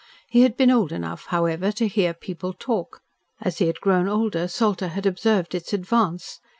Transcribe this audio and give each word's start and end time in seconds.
He 0.27 0.41
had 0.41 0.57
been 0.57 0.71
old 0.71 0.91
enough, 0.91 1.27
however, 1.27 1.71
to 1.73 1.87
hear 1.87 2.15
people 2.15 2.53
talk. 2.57 3.01
As 3.39 3.59
he 3.59 3.67
had 3.67 3.79
grown 3.81 4.07
older, 4.07 4.47
Salter 4.47 4.87
had 4.87 5.05
observed 5.05 5.53
its 5.53 5.73
advance. 5.73 6.39